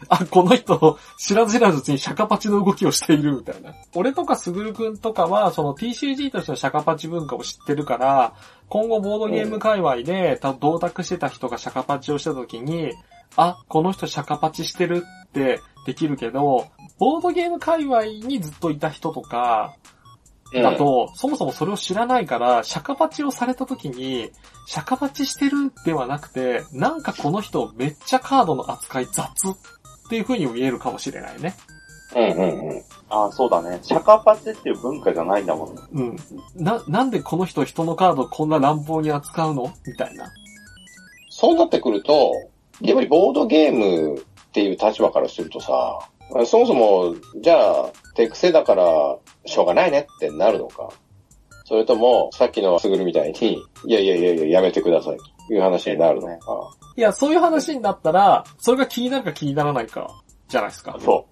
[0.08, 3.74] あ、この人、知らず知らずうちにシャカパチの動きをしているみたいな。
[3.94, 8.34] 俺とかすぐるくんとかは、その TCG としてのシャカパチ文化を知ってるから、
[8.68, 12.92] 今後ボードゲーム界隈で、た同卓してた人がシャカパチをした時に、
[13.36, 16.66] あ、この人シャカパチしてるってできるけど、
[16.98, 19.74] ボードゲーム界隈にずっといた人とか、
[20.60, 24.30] だと、そもそもそれを知らないから、シャカパチをされた時に、
[24.66, 29.56] シャカパチしてるではなくて、なんかこの人めっちゃカードの扱い雑っ
[30.12, 31.54] ていう風に見えるかもしれないね。
[32.14, 32.82] うんうんうん。
[33.08, 33.78] あそうだね。
[33.82, 35.80] シャカパチっていう文化じゃないんだもんね。
[35.94, 36.16] うん。
[36.54, 39.72] な、なんでこの人人のカードこんな乱暴に扱うの？
[39.86, 40.30] みたいな。
[41.30, 42.34] そうなってくると、
[42.82, 44.22] やっぱりボードゲームっ
[44.52, 45.98] ていう立場からするとさ、
[46.44, 48.84] そもそも、じゃあ、手癖だから、
[49.46, 50.90] しょうがないねってなるのか。
[51.64, 53.54] それとも、さっきのすぐるみたいに、
[53.86, 56.76] いやいやいやいや、やめてくださいという話になるのか。
[56.96, 60.96] いや、そういう話になったら、それが気になるか気にならないか、じゃないですか。
[61.00, 61.26] そ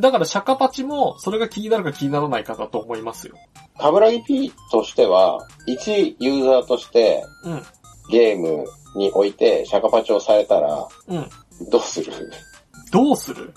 [0.00, 3.36] だからシャカパチも、それが気になるか気にならないかだと思いますよ。
[3.78, 7.62] カブラギ P としては、一ユーザーとしてうん。
[8.10, 8.64] ゲーム
[8.96, 11.28] においてシャカパチをされたら、うん。
[11.70, 12.12] どうする？
[12.92, 13.46] どうする？
[13.46, 13.52] ね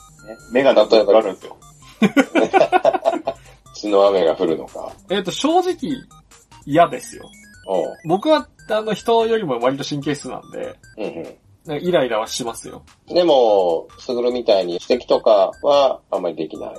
[0.51, 1.57] メガネとかあるんですよ。
[3.75, 4.91] 血の雨が降るのか。
[5.09, 5.75] えっ、と、正直、
[6.65, 7.29] 嫌ですよ。
[8.05, 11.83] 僕は、あの、人よりも割と神経質なんで、うんうん。
[11.83, 12.83] イライラはしますよ。
[13.07, 16.73] でも、すぐるみたいに指摘とかはあんまりできない。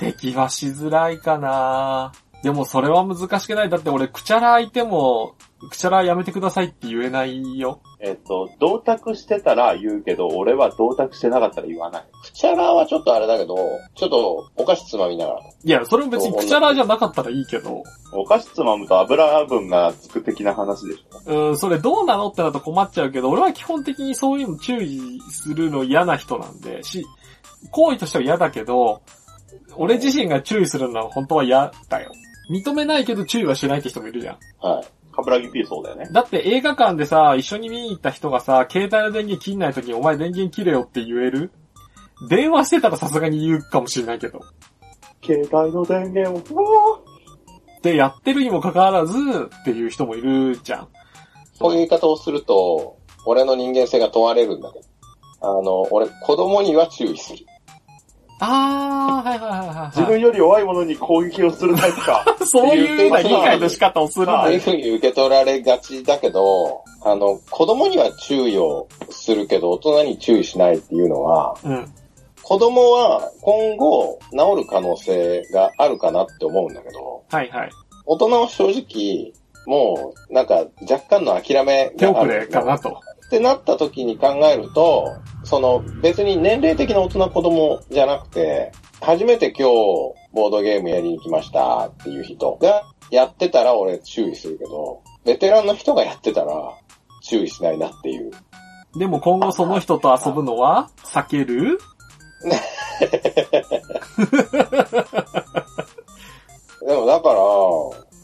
[0.00, 3.70] 指摘はしづらいかなでもそれは難しくない。
[3.70, 5.34] だって俺、くちゃら相手も、
[5.68, 7.80] くちゃらやめてくださいって言えないよ。
[8.00, 12.04] えっと、同卓してたら言うけど、俺は同卓してなかったら言わない。
[12.22, 13.56] くちゃらはちょっとあれだけど、
[13.94, 15.40] ちょっとお菓子つまみながら。
[15.40, 21.48] いや、それも別にくちゃらじゃなかったらいいけど、お菓子つまむと油分がつく的な話でしょ。
[21.48, 27.04] うん、それどうなのってなると困っちゃうけど、俺は基本的にそういうの注意するの嫌な人なんで、し、
[27.70, 29.00] 行為としては嫌だけど、
[29.76, 32.12] 俺自身が注意するのは本当は嫌だよ。
[32.50, 34.38] 認めないけど注意はしないって人もいるじゃん。
[34.60, 34.84] はい。
[35.14, 36.08] カブラギ P そうだよね。
[36.10, 41.52] だって映画館でさ、一緒に見に行った人がさ、携帯の電源切んない時にお前電源切れよって言える？
[42.28, 44.40] 電話してたらさすがに言うかもしれないけど。
[45.24, 46.98] 携帯の電源を、うわ
[47.82, 50.88] で、やってるにもかかわらずっていう人もいるじゃん。
[51.58, 54.84] こういう言い方をすると、俺の人間性が問われるんだけど。
[55.40, 57.44] あの、俺、子供には注意する。
[58.40, 59.86] あー、はいはいはいはい、はい。
[59.96, 62.24] 自分より弱いものに攻撃をするタイプか。
[62.46, 64.52] そういうような理解の仕方をするんそう。
[64.52, 71.92] いうふうに受け取られがちだけど、あの、子供には注意をするけど、大人に注意しないっていうのは、うん。
[72.42, 77.70] 子供は今後治る可能性があるかなって思うんだけど、はいはい。
[78.06, 79.32] 大人は正直、
[79.66, 82.40] もう、なんか若干の諦め手遅がある。
[82.40, 83.00] れかなと。
[83.26, 96.54] ってなった時に考えると、その別に年齢的な大人子供じゃなくて、初めて今日ボードゲームやりに来ましたっていう人がやってたら俺注意するけど、ベテランの人がやってたら
[97.22, 98.30] 注意しないなっていう。
[98.98, 101.78] でも今後その人と遊ぶのは避ける？
[106.86, 107.40] でもだから、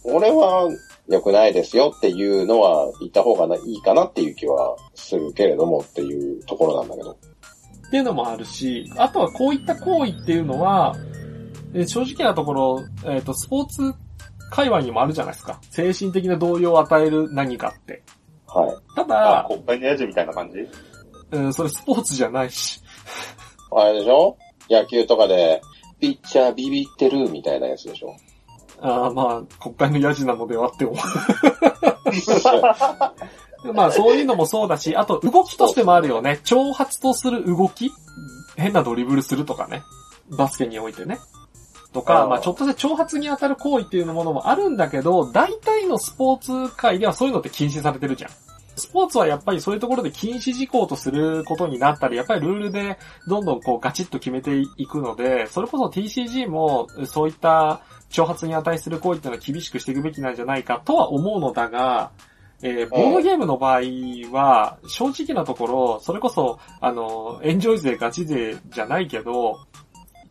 [0.05, 0.69] 俺は
[1.11, 7.11] 良くないですよっていうのは言った方がいいかなっていう気はするけれどもっていうところなんだけど。
[7.13, 10.95] っていうのもあるし、あとはこういった行為っていうのは、
[11.75, 13.95] えー正直なところ、えっ、と、スポーツ
[14.51, 15.61] 界隈にもあるじゃないですか。
[15.71, 18.03] 精神的な動揺を与える何かって。
[18.47, 18.95] はい。
[18.97, 20.59] たあだ、国会のやじみたいな感じ？
[21.33, 22.81] うん、それスポーツじゃないし。
[23.73, 24.37] あれでしょ？
[24.69, 25.61] 野球とかで、
[26.01, 28.15] ピッチャービビってるみたいなやつでしょ？
[28.83, 30.97] ああまあ、国会のヤジなのではって思う。
[33.75, 36.41] まあ、そういうのもそうだし、あと動きとしてもあるよね。
[36.45, 37.93] 挑発とする動き
[38.57, 39.83] 変なドリブルするとかね。
[40.31, 41.19] バスケにおいてね。
[41.93, 48.31] とか、あーまあちょっとした挑発に当たる行為っていうものもあるんだけど、大体のスポーツ界ではそういうのって禁止されてるじゃん。
[48.77, 62.11] スポーツはやっぱりそういうところで禁止事項とすることになったり、やっぱりルールでどんどんこうガチッと決めていくので、それこそ TCG もそういった挑発に値する行為っていうのは厳しくしていくべきなんじゃないかとは思うのだが、
[62.63, 63.81] えーボードゲームの場合
[64.33, 69.61] は、正直なところ、それこそ、あの、エンジョイ勢、ガチ勢じゃないけど、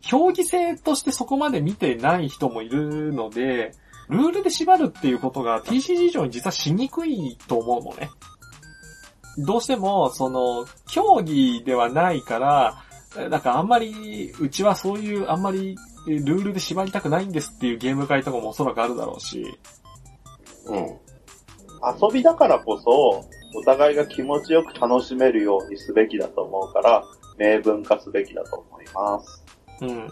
[0.00, 3.72] 競技性としてそこまで見てない人もいるので、
[4.08, 8.10] ルールで縛るっていうことが TCG 以上に実はしにくいと思うのね。
[9.44, 12.84] どうしても、その、競技ではないから、
[13.28, 15.76] なんかあんまり、うちはそういう、あんまり、
[16.06, 19.58] ルールで縛りたくないんですっていうゲーム会とかもおそらくあるだろうし、
[20.66, 20.76] うん。
[20.78, 23.24] 遊びだからこそ、
[23.54, 27.04] お互いが気持ちよく楽しめるようにすべきだと思うから、
[27.38, 29.42] 明文化すべきだと思います。
[29.80, 30.08] うん。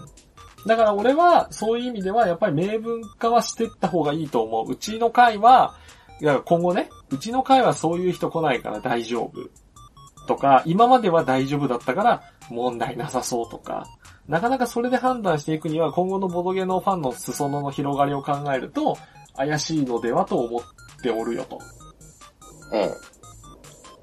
[0.67, 4.73] だから俺は、そういう意味では、やっぱり明文化はしていった方がいいと思う。
[4.73, 5.75] うちの会は、
[6.21, 9.49] いや今後ね、うちの会はそういう人来ないから大丈夫。
[10.27, 13.87] とか、今までは大丈夫だったから問題なさそうとか、
[14.29, 18.99] なかなかそれで判断していくには今後のボドゲのファンの裾野の広がりを考えると、
[19.37, 20.63] 怪しいのではと思っ
[21.03, 21.59] ておるよと。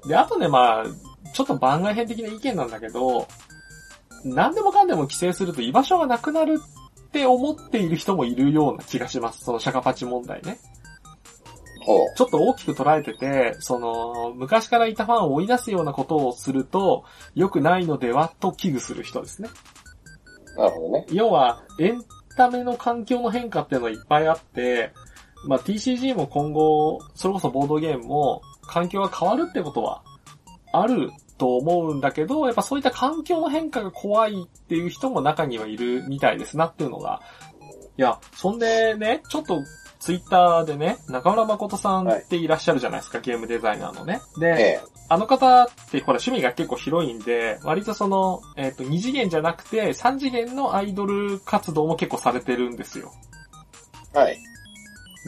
[0.04, 0.08] うん。
[0.08, 0.84] で、あとね、まあ、
[1.32, 3.28] ちょっと番外編的な意見なんだけど、
[4.24, 9.44] 何でもかんでも規制すると居場所がなくなるって思っている人もいるような気がします。
[9.44, 10.58] そのシャカパチ問題ね。
[12.16, 19.48] ちょっと大きく捉えてて、その、昔からいたファンを追い出すようなことをすると、良くないのではと危惧する人ですね。
[20.56, 21.06] なるほどね。
[21.12, 22.02] 要は、エン
[22.36, 24.92] タメの環境の変化っていうのはいっぱいあって、
[25.46, 30.02] まあ TCG も今後、それこそボードゲームも、環境が変わるってことは、
[30.72, 37.20] あると思うんだけど、やっぱそういった環境の変化が怖いっていう人も中にはいるみたいですなっていうのが。
[37.98, 39.62] いや、そんでね、ちょっと
[40.06, 44.20] ツイッターでね、中村誠さんっていらっしゃるじゃないですか、ゲームデザイナーのね。
[44.38, 44.80] で、ええ。
[45.08, 53.12] あの方ってほら趣味が結構広いんで、割とその、えっ、と、2次元じゃなくて3次元のアイドル活動も結構されてるんですよ。
[54.14, 54.38] はい。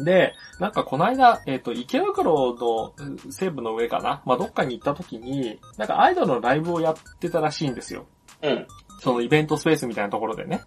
[0.05, 4.23] で、なんかこの間、えっ、と、池袋のうん西部の上かな？
[4.27, 8.07] まあ、どっかに行った時に、なんかアイドルのライブをやってたらしいんですよ。
[8.43, 8.65] うん。
[9.01, 10.63] そのイベントスペースみたいなところでね。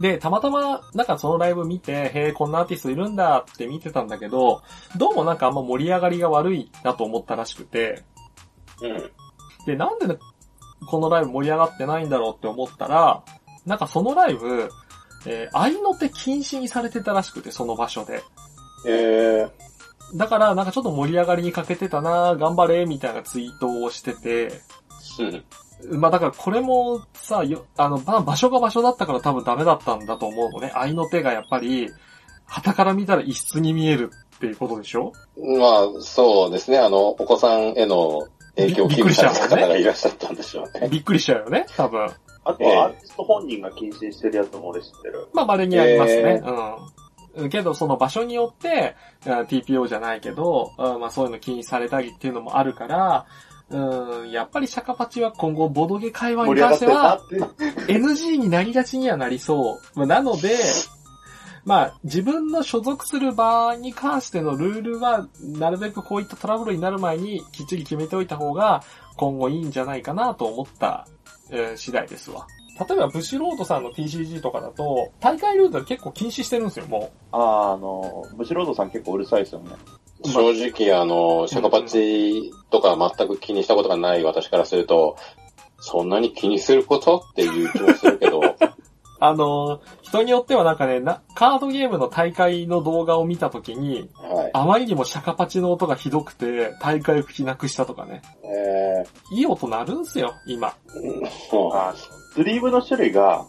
[0.00, 4.62] で、たまたま、なんかそのライブ見て、へえ、こんなアーティストいるんだって見てたんだけど、
[4.96, 8.02] どうもなんかあんま盛り上がりが悪いなと思ったらしくて、
[8.82, 9.10] うん。
[9.66, 10.18] で、なんでね
[10.86, 13.22] このライブ盛り上がってないんだろうって思ったら、
[13.66, 14.68] なんかそのライブ、
[15.26, 18.22] えー、愛の手禁止にされてたらしくて、その場所で。
[18.86, 20.16] ええ。
[20.16, 24.60] だから、なんかちょっと盛り上がりに欠けてたな頑張れ、みたいなツイートをしてて、
[25.18, 25.44] うん。
[25.90, 30.72] まあだからこれもさ、よ、あの、まあ場所が場所だったから多分ダメだったんだと思うのね。
[30.74, 31.90] 愛の手がやっぱり、
[32.46, 35.12] 旗から見たら異質に見えるっていうことでしょ？
[35.36, 36.78] まあ、そうですね。
[36.78, 40.88] あの、お子さんへの影響を危惧された方がいらっしゃったんでしょうね。
[40.88, 42.08] びっくりしちゃうよね、多分。
[42.44, 45.26] あとはアーティスト本人が禁止してるやつも俺知ってる。
[45.32, 46.42] まあ稀にありますね。
[46.44, 47.48] えうん。
[47.48, 53.26] けど、その場所によって、あ TPO じゃないけど、うんまあそういうの禁止されたりっていうのもあるから、
[53.70, 57.20] うん、やっぱりシャカパチは今後ボドゲ会話に関してては。
[57.88, 59.98] NG になりがちにはなりそう。
[59.98, 60.56] まあなので、
[61.64, 68.82] まあ自分の所属する場に関してのルールは、なるべくこういったトラブルになる前にきっちり決めておいた方が
[69.16, 71.08] 今後いいんじゃないかなと思った、
[71.50, 72.46] えー次第ですわ。
[72.88, 79.70] 例えばブシロードさんの TCG とかだと、大会ルールは結構禁止してるんですよ、もああ、あの、ブシロードさん結構うるさいですよね。
[80.24, 85.16] 正直、あの、シャカパチとか全く気にしたことがない私からすると、
[85.78, 88.42] そんなに気にすることっていう気もするけど、う。
[89.20, 94.50] あのー人によってはなんかねな、カードゲームの大会の動画を見たときに、はい。
[94.52, 98.22] あまりにもシャカパチの音がひどくて、大会吹きなくしたとかね。
[98.44, 100.74] えいい音鳴るんすよ、今。
[102.34, 103.44] スリーブの種類が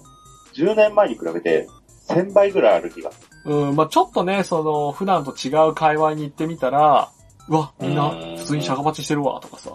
[0.56, 1.68] 10年前に比べて
[2.08, 3.35] 1000倍ぐらいある気がする。
[3.46, 7.12] うん、まあちょっとね、その、普段と違う会話に行ってみたら、
[7.48, 9.72] うわ、みんなうん普通にシャカパチしてるわ、とかさ。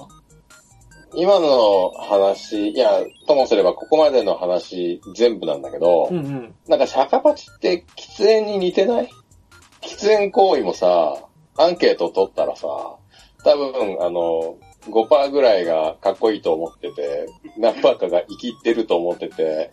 [1.15, 2.89] 今の話、いや、
[3.27, 6.55] ともすればここまでの話全部なんだけど、うんうん。
[6.69, 9.11] なんかシャカパチって喫煙に似てない？
[9.81, 11.17] 喫煙行為もさ、
[11.57, 19.71] アンケート取ったらさ、多分、あの、5%ぐらいがかっこいいと思ってて、何パーかが生きってると思ってて、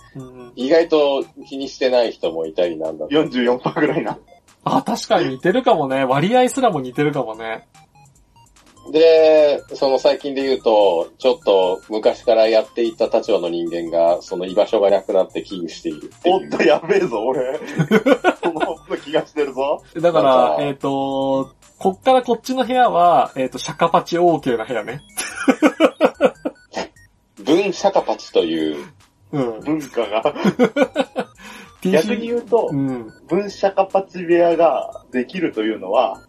[0.56, 4.18] 意外と気にしてない人もいたりなんだと44%ぐらいな。
[4.64, 6.04] あ、確かに似てるかもね。
[6.04, 7.68] 割合すらも似てるかもね。
[8.92, 16.12] で、その最近で言うと、ちょっと昔からやっていた立場の人間が、その居場所がなくなって危惧している。
[16.26, 17.60] おっとやべえぞ、俺。
[18.44, 19.84] その気がしてるぞ。
[19.96, 25.02] だかなんか、らえっ、と、こっからこっちの部屋は、えっ、と、シャカパチ OK な部屋ね。
[27.44, 28.86] 分シャカパチという、
[29.32, 29.60] うん。
[29.62, 30.24] 文化が。
[31.82, 33.14] TC 逆に言うとう、ん。
[33.28, 36.22] 分社カパチ部屋ができるというのは、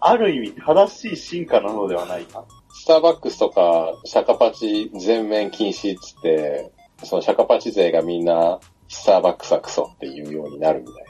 [0.00, 2.44] ある意味正しい進化なのではないか。
[2.70, 6.72] スターバックスとか、シャカパチ全面禁止っつって、
[7.04, 11.04] そのシャカパチ勢がみんな、スターバックスはクソっていうようになるみたい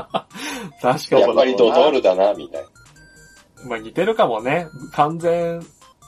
[0.00, 0.10] な。
[0.80, 2.68] 確かにやっぱりドトールだな、みたいな。
[3.68, 4.68] まあ似てるかもね。
[4.92, 5.64] 完全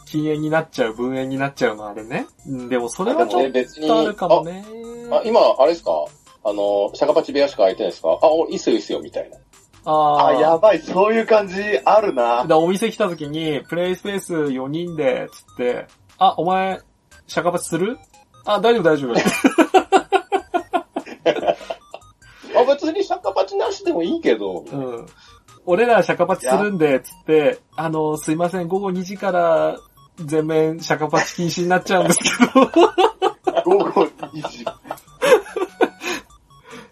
[0.06, 2.26] 禁煙になっちゃう、分煙になっちゃうのあれね。
[2.46, 4.64] うんでもそれはちょっで別に、とあるかもね。
[5.10, 5.90] あ、あ今、あれですか？
[6.44, 8.18] あの、シャカパチ部屋しか空いてないですか？
[8.22, 9.36] あ、お、いいっすよ、いいっすよ、みたいな。
[9.90, 11.54] ああ、やばばい、そういう感じ
[11.84, 12.44] あるな。
[12.46, 15.86] だお店来た時に、プレイスペース4人で、つって、
[16.18, 16.80] あ、お前、
[17.26, 17.98] シャカパチする？
[18.44, 19.14] あ、大丈夫大丈夫。
[22.72, 25.06] あ、別にシャカパチなしでもいいけど、うん。
[25.66, 29.78] 俺らシャカパチするんで、つって、あの、すいません、午後2時から
[30.24, 32.66] 全面シャカパチ禁止になっちゃうんですけど。
[33.64, 34.64] 午後2時。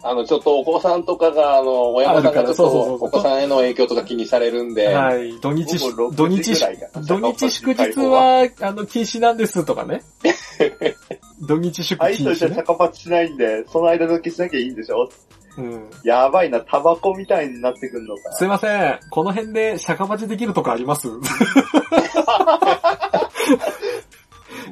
[0.03, 5.37] あの、ちょっとお子さんとかが、あの、親御さんがちょっそうそうそうそうとお子さんへの影響とか気にされるんで、はい。
[5.41, 6.55] 土日土6時日
[7.05, 10.03] 土日祝日は、あの、禁止なんですとかね。
[11.45, 12.35] 土日祝あいつ禁止ね。
[12.35, 15.09] とじゃシャカパチしないんで、その間だけしなきゃいいんでしょ？
[15.57, 15.89] うん。
[16.03, 18.31] やばいな、タバコみたいになってくんのか。
[18.33, 18.99] すいません。
[19.09, 21.07] この辺でシャカパチできるとこあります？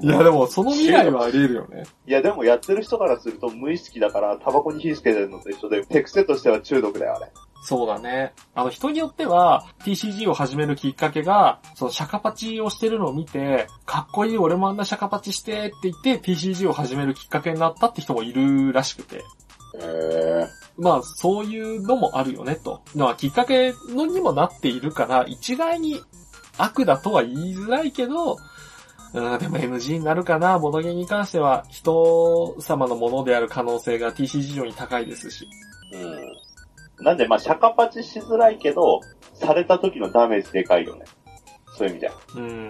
[0.02, 1.84] いや、でも、その未来はあり得るよね。
[2.06, 7.32] いや、でもやってる人からすると無意識だから、タバコに火つけてるのと一緒で、手癖としては中毒だよ、あれ。
[7.64, 8.34] そうだね。
[8.54, 19.24] あの、人によっては、TCG を始めるきっかけが、その、シャカパチをしてるのを見て、かっこいい、俺もあんなシャカパチしてって言って、TCG を始めるきっかけになったって人もいるらしくて。
[19.82, 20.48] へえ。
[20.78, 22.82] まあ、そういうのもあるよね、と。
[22.96, 26.02] まあ、きっかけのにもなっているから、一概に
[26.58, 28.38] 悪だとは言いづらいけど、
[29.14, 35.48] うん、でも NG になるかな、ボドゲに関しては人様のものである可能性が TCG 上に高いですし。
[35.94, 37.06] うん。
[37.06, 39.00] なんで、まあ、シャカパチしづらいけど、
[39.34, 41.06] された時のダメージでかいよね。
[41.78, 42.12] そういう意味じゃ。
[42.36, 42.68] うん。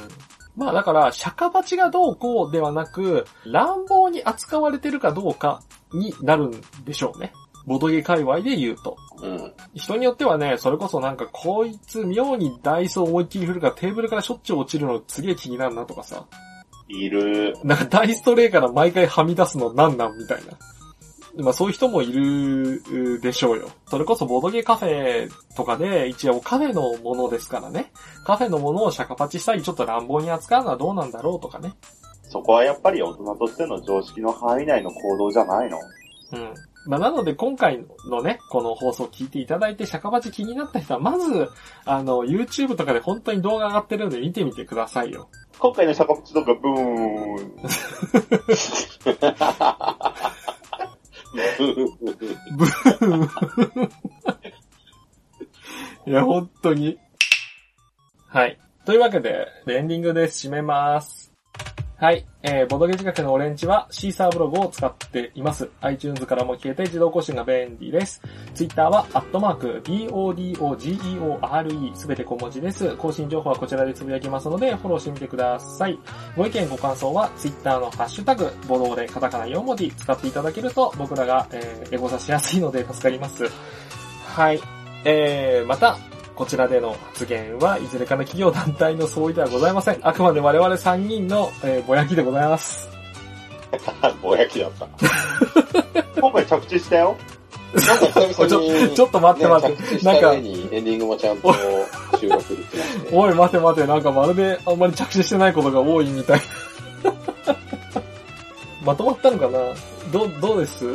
[0.55, 5.61] まあだから、釈迦鉢がどうこうではなく、乱暴に扱われてるかどうか
[5.93, 7.33] になるんでしょうね。
[7.65, 8.95] ボドゲ界隈で言うと。
[9.21, 9.53] うん。
[9.73, 16.25] 人によってはね、それこそなんかこいつ妙にダイスを思いっきり振るからテーブルからしょっちゅう落ちるのすげえ気になるなとかさ。
[16.87, 17.57] いる。
[17.63, 20.53] なんかダイストレイから毎回はみ出すのなんなんみたいな。
[21.37, 23.69] まあそういう人もいるでしょうよ。
[23.87, 27.91] それこそボドゲカフェとかで一応カフェのものですからね。
[28.25, 31.73] カフェのものをシャカパチしたりちょっと乱暴に扱うのはどうなんだろうとかね。
[32.23, 35.79] そこはやっぱり大人としての常識の範囲内の行動じゃないの？
[36.33, 36.53] うん。
[36.87, 41.49] まあ、なので今回のね、この放送を聞いていただいて、シャカバチ気になった人は、まず、
[41.83, 45.27] あの、YouTube とかで本当に動画上がってるんで見てみてくださいよ。
[45.57, 47.53] 今回のシャカパチとかブーン。
[51.35, 53.89] ブ ー
[56.07, 56.97] いや、本当に。
[58.27, 58.59] はい。
[58.85, 60.25] というわけで、エンディングで。
[60.25, 61.24] 締めます。
[61.97, 62.25] はい。
[62.43, 65.69] えー、ボドゲ仕掛けのオレンジはシーサーブログを使っています。
[65.79, 68.21] iTunes からも消えて自動更新が便利です。
[68.53, 72.97] Twitter は、アットマーク、BODOGEORE、すべて小文字です。
[72.97, 75.97] 更新情報はこちらでつぶやきますので、フォローしてみてください。
[76.35, 83.45] ご意見ご感想は、Twitter のハッシュタグ、ボドでカタカナ4文字使っていただけると、僕らが、えー、エゴさしやすいので助かります。
[84.25, 84.59] はい。
[85.05, 85.97] えー、また、
[86.35, 89.99] こちらでの発言はいずれかの企業団体の相違ではございません。
[90.01, 92.89] あくまで我々3人の、えーぼやきでございます。
[94.21, 94.87] ぼやきだった。
[96.19, 97.15] 今回着地したよ。
[97.73, 101.53] なんか久々に、 ちょっと待って待ってね着地した上にエンディングもちゃんと
[102.19, 103.15] 収録できまして。
[103.15, 106.41] おい待て待て、なんかまるであんまり着地してないことが多いみたい。
[108.83, 109.59] まとまったのかな？
[110.11, 110.85] どう、どうです？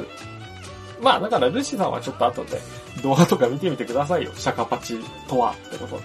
[1.01, 2.61] まあだからルシさんはちょっと後で
[3.01, 4.33] 動画とか見てみてくださいよ。
[4.37, 4.99] シャカパチ
[5.29, 6.05] とはってことで。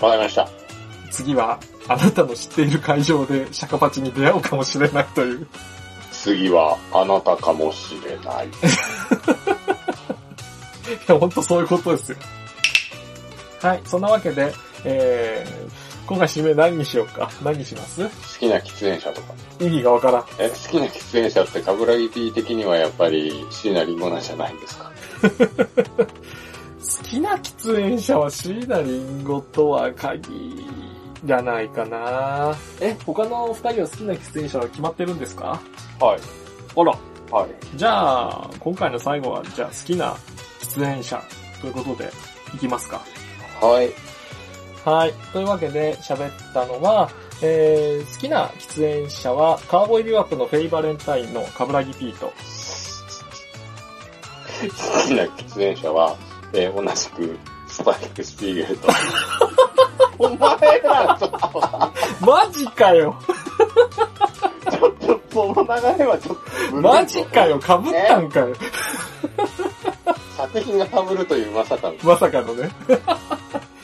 [0.00, 0.48] わかりました。
[1.10, 1.58] 次は
[1.88, 5.46] あなたの知っている会場でシャカパチに出会うかもしれないという。
[6.12, 8.48] 次はあなたかもしれない。
[8.50, 8.50] い
[11.06, 12.18] や、ほんとそういうことですよ。
[13.62, 14.52] はい、そんなわけで、
[14.84, 17.30] えー、今回締め何にしようか。
[17.44, 18.02] 何にします？
[18.04, 19.34] 好きな喫煙者とか。
[19.60, 20.24] 意味がわからん。
[20.38, 24.89] え、好きな喫煙者ってカブラギ P 的にはやっぱり椎名林檎なんじゃないんですか？
[25.20, 28.88] 好きな喫煙者は椎名林
[29.24, 30.22] 檎とは限
[31.24, 35.60] じゃないかなえ、他の二人は好きな喫煙者は決まってるんですか？
[36.00, 36.20] はい。
[36.76, 36.96] あら。
[37.30, 37.50] はい。
[37.76, 40.14] じゃあ、今回の最後は、じゃあ好きな
[40.60, 41.22] 喫煙者
[41.60, 42.10] ということで、
[42.54, 43.02] いきますか。
[43.60, 43.90] はい。
[44.84, 45.12] はい。
[45.32, 47.10] というわけで喋ったのは、
[47.42, 52.32] えー、好きな喫煙者は、カーボーイビューアップのフェイバレンタインのカブラギピート。
[54.68, 56.16] 好きな喫煙者は、
[56.52, 57.38] えー同じく、
[57.68, 58.88] スパイク・スピーゲルと。
[60.18, 61.30] お前ら、ちょっ
[62.20, 63.16] マジかよ
[64.64, 66.36] と、ちょっと、その流れはちょっ
[66.70, 68.54] と、マジかよ被ったんかよ
[70.36, 71.94] 作品が被るというまさかの。
[72.02, 72.70] まさかのね。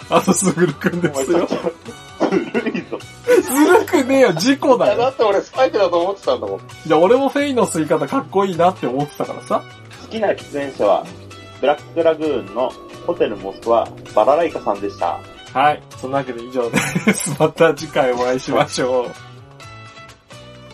[0.09, 2.99] あとすぐるくんですよずるいぞ。
[3.27, 5.09] ずるくねえよ、事故いや、だだよ。
[5.11, 6.59] って俺スパイクだと思ってたんだもん。
[6.59, 9.63] いや、俺もフェイの吸い方かっこいいなって思ってたからさ。
[10.07, 11.05] 好きな喫煙者は、
[11.61, 12.71] ブラックラグーンの
[13.07, 15.19] ホテルモスクワ、バラライカさんでした。
[15.53, 15.83] はい。
[15.97, 16.79] そんなわけで以上で
[17.13, 17.35] す。
[17.41, 19.11] また次回お会いしましょう。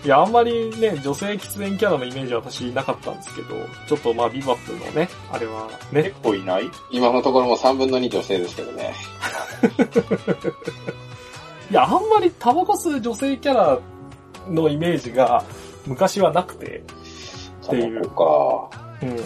[0.04, 3.54] いや、あんまりね、女性喫煙キャラのイメージは私なかったんですけど、
[3.86, 6.68] ちょっとまあ、ビバップのね、あれはね、結構いない？
[6.90, 8.92] 今のところも3分の2女性ですけどね。
[11.70, 13.78] いや、あんまりタバコ吸う女性キャラ
[14.48, 15.44] のイメージが
[15.86, 16.82] 昔はなくて、
[17.64, 18.70] っていうタバコ
[19.02, 19.18] うん。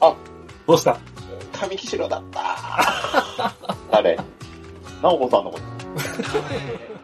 [0.00, 0.14] あ、
[0.66, 0.92] どうした？
[0.94, 1.00] か。
[1.52, 2.40] 髪木白だった。
[3.92, 4.18] あれ。
[5.02, 5.64] ナオコさんのこと。